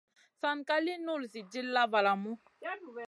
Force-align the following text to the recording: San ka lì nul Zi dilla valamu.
San 0.41 0.57
ka 0.67 0.75
lì 0.85 0.93
nul 1.05 1.23
Zi 1.33 1.41
dilla 1.51 1.83
valamu. 1.93 2.31